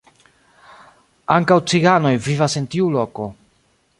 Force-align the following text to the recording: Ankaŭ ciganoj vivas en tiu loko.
Ankaŭ 1.35 1.59
ciganoj 1.73 2.15
vivas 2.31 2.59
en 2.63 2.69
tiu 2.77 2.91
loko. 2.99 3.31